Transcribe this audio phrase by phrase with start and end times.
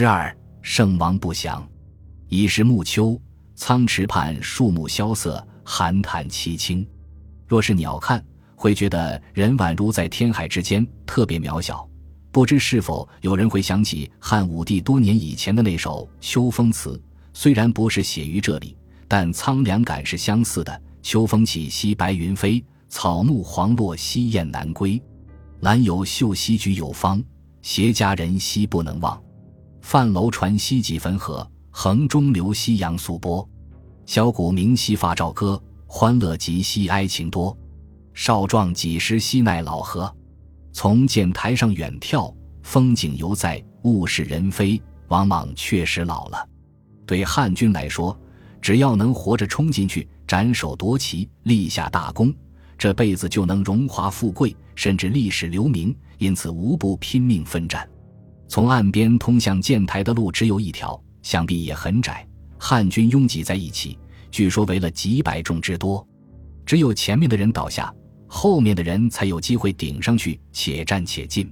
[0.00, 1.62] 十二，圣王不祥。
[2.28, 3.20] 已是暮秋，
[3.54, 6.88] 苍池畔树木萧瑟，寒潭凄清。
[7.46, 8.24] 若是鸟看，
[8.56, 11.86] 会觉得人宛如在天海之间，特别渺小。
[12.32, 16.96] 不知是否有人会想起汉武帝多年以前的那首《秋风词》？
[17.34, 18.74] 虽然不是写于这里，
[19.06, 20.82] 但苍凉感是相似的。
[21.02, 24.98] 秋风起，兮白云飞；草木黄落，兮雁南归。
[25.60, 27.22] 兰有秀兮菊有芳，
[27.60, 29.22] 携佳人兮不能忘。
[29.90, 33.44] 范楼船西几汾河，衡中流兮杨素波。
[34.06, 37.58] 箫鼓鸣兮发棹歌，欢乐极兮哀情多。
[38.14, 40.14] 少壮几时兮奈老何？
[40.72, 42.32] 从剑台上远眺，
[42.62, 44.80] 风景犹在，物是人非。
[45.08, 46.48] 王莽确实老了。
[47.04, 48.16] 对汉军来说，
[48.62, 52.32] 只要能活着冲进去，斩首夺旗，立下大功，
[52.78, 55.92] 这辈子就能荣华富贵，甚至历史留名。
[56.18, 57.84] 因此，无不拼命奋战。
[58.50, 62.26] 从岸边通向剑台的路只有一条，想必也很窄。
[62.58, 63.96] 汉军拥挤在一起，
[64.32, 66.04] 据说围了几百众之多。
[66.66, 67.94] 只有前面的人倒下。
[68.26, 71.48] 后面的人才有机会顶上去，且战且进。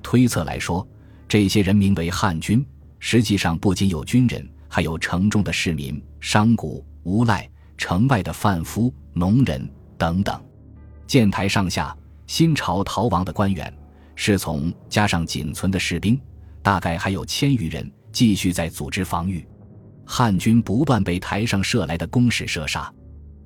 [0.00, 0.86] 推测来说，
[1.26, 2.64] 这些人名为汉军，
[3.00, 10.40] 实际上不仅有军人，还有城中的市民、商贾、无赖、城外的贩夫、农人等等。
[11.04, 11.96] 建台上下，
[12.28, 13.72] 新朝逃亡的官员、
[14.14, 16.20] 侍从，加上仅存的士兵，
[16.68, 19.42] 大概还有千余人，继续在组织防御。
[20.04, 22.92] 汉军不断被台上射来的弓矢射杀，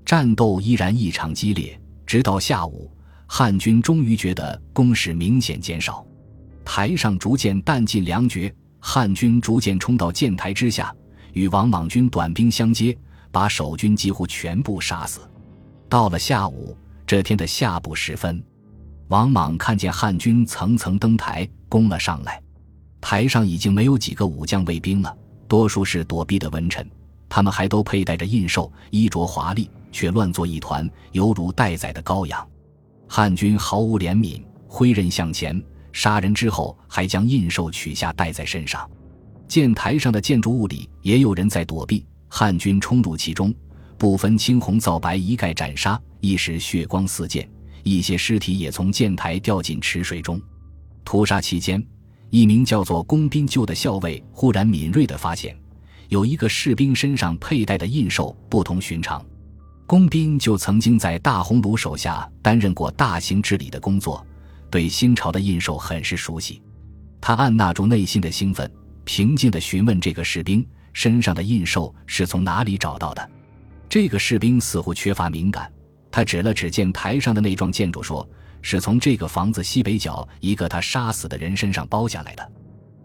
[0.05, 1.81] 战斗依然异常激烈。
[2.05, 2.91] 直到下午，
[3.29, 6.05] 汉军终于觉得攻势明显减少，
[6.65, 10.93] 台上逐渐弹尽粮绝，汉军逐渐冲到箭台之下，
[11.33, 12.99] 与王莽军短兵相接，
[13.31, 15.21] 把守军几乎全部杀死。
[15.89, 18.45] 到了下午，这天的下部时分，
[19.07, 22.43] 王莽看见汉军层层登台攻了上来，
[23.03, 25.15] 台上已经没有几个武将卫兵了，
[25.47, 26.91] 多数是躲避的文臣，
[27.29, 29.69] 他们还都佩戴着印绶，衣着华丽。
[29.95, 32.49] 却乱作一团，犹如待宰的羔羊。
[33.07, 35.63] 汉军毫无怜悯，挥刃向前，
[35.93, 38.91] 杀人之后还将印绶取下戴在身上。
[39.47, 43.55] 箭台上的建筑物里也有人在躲避，汉军冲入其中，
[43.99, 47.47] 不分青红皂白一概斩杀，一时血光四溅，
[47.83, 50.41] 一些尸体也从箭台掉进池水中。
[51.05, 51.87] 屠杀期间，
[52.33, 55.55] 一名叫做龚宾就的校尉忽然敏锐地发现，
[56.09, 59.23] 有一个士兵身上佩戴的印绶不同寻常。
[59.87, 64.27] 工斌就曾经在大鸿胪手下担任过大行治理的工作，
[64.71, 66.63] 对新朝的印绶很是熟悉。
[67.21, 68.73] 他按捺住内心的兴奋，
[69.05, 73.31] 平静地询问这个士兵身上的印绶是从哪里找到的。
[73.91, 75.71] 这个士兵似乎缺乏敏感，
[76.13, 78.29] 他指了指箭台上的那幢建筑，说
[78.61, 82.53] 是从这个房子西北角一个他杀死的人身上剥下来的。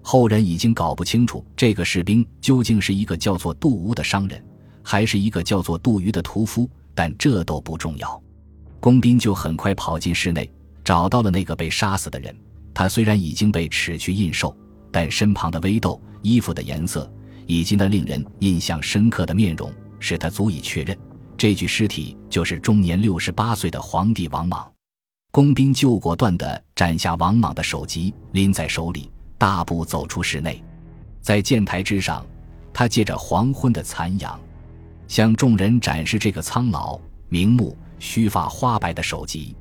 [0.04, 4.44] 后人已经搞不清楚这个士兵究竟是一个叫做杜乌的商人。
[4.90, 8.24] 还是一个叫做杜鱼的屠夫，但这都不重要。
[8.80, 10.50] 工兵就很快跑进室内，
[10.82, 12.34] 找到了那个被杀死的人。
[12.74, 14.56] 他虽然已经被齿去印绶，
[14.90, 17.12] 但身旁的微豆、衣服的颜色
[17.48, 19.70] 以及那令人印象深刻的面容，
[20.00, 20.98] 使他足以确认
[21.38, 24.70] 这具尸体就是终年六十八岁的皇帝王莽。
[25.32, 30.64] 工兵就果断地斩下王莽的首级，拎在手里，大步走出室内。
[31.22, 32.26] 在箭台之上，
[32.74, 34.40] 他借着黄昏的残阳。
[35.08, 37.00] 向众人展示这个苍老、
[37.30, 39.56] 明目、须发花白的首级。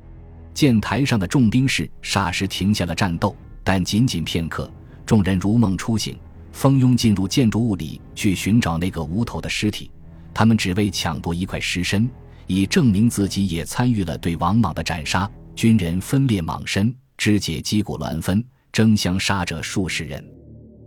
[0.55, 4.69] 箭台上的重兵士霎时停下了战斗，但仅仅片刻，
[5.05, 6.17] 众人如梦初醒，
[6.51, 9.91] 蜂拥进入建筑物里去寻找那个无头的尸体。
[10.37, 12.07] 他们只为抢夺一块尸身，
[12.45, 15.27] 以证明自己也参与了对王莽的斩杀。
[15.55, 20.23] 军人分裂莽身，肢解击鼓乱分，争相杀者数十人。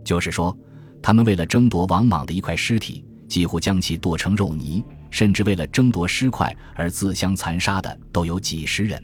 [0.05, 0.57] 就是说，
[1.03, 3.03] 他们为了争夺王莽的一块尸体。
[3.27, 9.01] 几乎将其剁成肉泥，甚至为了争夺尸块而自相残杀的都有几十人。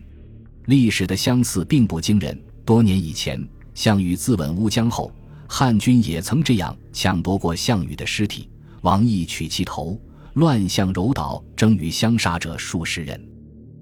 [0.65, 2.41] 历史的相似并不惊人。
[2.65, 5.11] 多年以前，项羽自刎乌江后，
[5.45, 8.49] 汉军也曾这样抢夺过项羽的尸体。
[8.81, 9.99] 王毅取其头，
[10.37, 13.19] 乱象柔岛，争与相杀者数十人。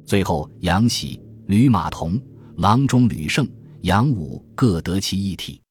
[0.06, 2.18] 最后，杨喜、吕马童、
[2.56, 3.46] 郎中吕胜、
[3.82, 5.62] 杨武各得其一体。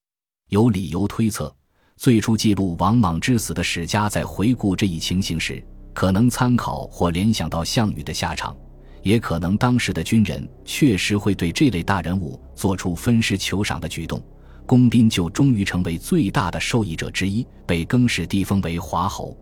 [0.50, 1.50] 有理由推测。
[1.96, 8.54] 最初记录王莽之死的史家在回顾这一情形时，可能参考或联想到项羽的下场，
[9.02, 14.22] 也可能当时的军人确实会对这类大人物做出分尸求赏的举动。
[14.66, 19.34] 公斌就终于成为最大的受益者之一，被更始帝封为华侯。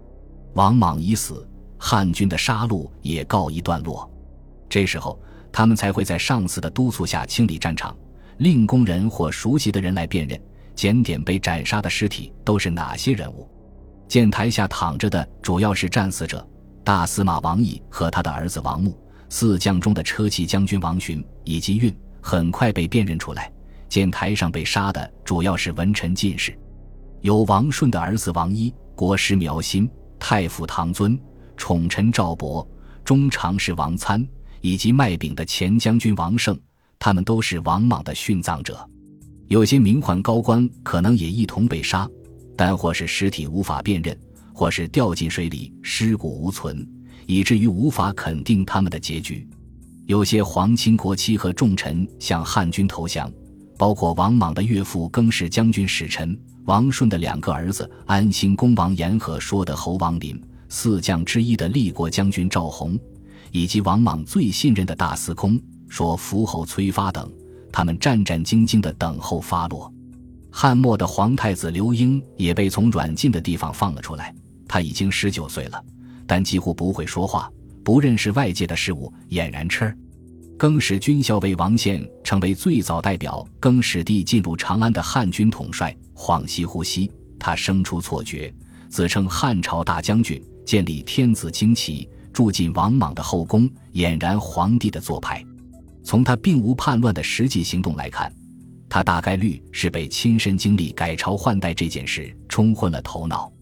[0.54, 4.10] 王莽已死，汉军的杀戮也告一段落。
[4.69, 5.19] 这时候，
[5.50, 7.96] 他们才会在上司的督促下清理战场，
[8.38, 10.40] 令工人或熟悉的人来辨认。
[10.75, 13.46] 检点被斩杀的尸体都是哪些人物。
[14.08, 16.46] 见台下躺着的主要是战死者，
[16.82, 18.98] 大司马王毅和他的儿子王穆，
[19.28, 23.52] 四将中的车骑将军王寻以及运，很快被辨认出来。
[23.88, 26.58] 见台上被杀的主要是文臣进士，
[27.20, 29.88] 有王顺的儿子王一、国师苗新、
[30.22, 31.19] 太傅唐尊、
[31.56, 32.66] 宠臣赵博、
[33.04, 34.24] 中常侍王参，
[34.60, 36.56] 以及卖饼的前将军王胜，
[36.96, 38.88] 他们都是王莽的殉葬者。
[39.48, 42.08] 有些名宦高官可能也一同被杀，
[42.56, 44.16] 但或是尸体无法辨认，
[44.54, 46.88] 或是掉进水里尸骨无存，
[47.26, 49.46] 以至于无法肯定他们的结局。
[50.06, 53.28] 有些皇亲国戚和重臣向汉军投降。
[53.82, 62.96] 包括王莽的岳父更是将军使臣，王顺的两个儿子安兴公王延和说的侯王林，四将之一的立国将军赵弘，
[63.50, 67.29] 以及王莽最信任的大司空说福侯崔发等，
[67.73, 69.93] 他们战战兢兢地等候发落。
[70.49, 74.32] 汉末的皇太子刘英也被从软禁的地方放了出来，
[74.69, 75.84] 他已经十九岁了，
[76.25, 77.50] 但几乎不会说话，
[77.82, 79.93] 不认识外界的事物，俨然痴。
[80.56, 85.94] 更始军校尉王宪成为最早代表更始帝进入长安的汉军统帅。
[86.14, 88.54] 恍兮惚兮，他生出错觉，
[88.88, 95.44] 自称汉朝大将军，建立天子旌旗，住进王莽的后宫，俨然皇帝的做派。
[96.04, 98.32] 从他并无叛乱的实际行动来看，
[98.88, 103.52] 他大概率是被亲身经历改朝换代这件事冲昏了头脑。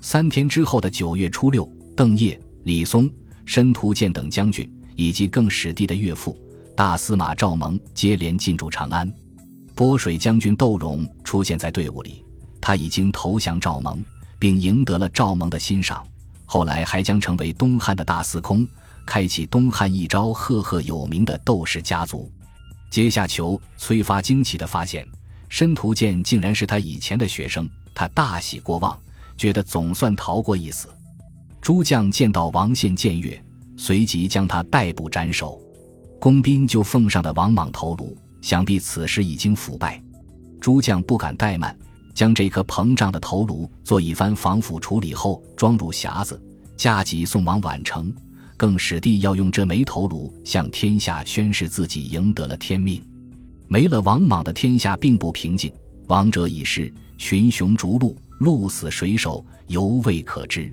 [0.00, 3.10] 三天之后的九月初六，邓业、李松、
[3.44, 6.36] 申屠建等将军以及更始帝的岳父。
[6.76, 9.12] 大司马赵蒙接连进驻长安，
[9.74, 12.24] 波水将军窦融出现在队伍里。
[12.60, 14.02] 他已经投降赵蒙，
[14.38, 16.04] 并赢得了赵蒙的欣赏。
[16.46, 18.66] 后来还将成为东汉的大司空，
[19.06, 22.30] 开启东汉一朝赫赫有名的窦氏家族。
[22.90, 25.06] 阶下囚崔发惊奇地发现，
[25.48, 28.98] 申屠建竟然是他以前的学生，他大喜过望，
[29.36, 30.88] 觉得总算逃过一死。
[31.60, 33.42] 诸将见到王献僭越，
[33.76, 35.60] 随即将他逮捕斩首。
[36.20, 40.02] 工兵就奉上的王莽头颅，想必此时已经腐败。
[40.60, 41.76] 诸将不敢怠慢，
[42.14, 46.40] 将这颗膨胀的头颅做一番防腐处理后，装入匣子，
[46.76, 48.10] 加急送往宛城。
[48.56, 53.02] 更使帝要用这枚头颅向天下宣示自己赢得了天命。
[53.66, 55.72] 没了王莽的天下并不平静，
[56.06, 60.72] 王者已逝，群雄逐鹿，鹿死谁手犹未可知。